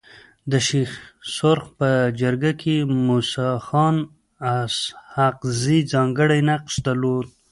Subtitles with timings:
[0.51, 1.89] د شيرسرخ په
[2.21, 2.75] جرګه کي
[3.07, 3.95] موسي خان
[4.57, 7.27] اسحق زي ځانګړی نقش درلود.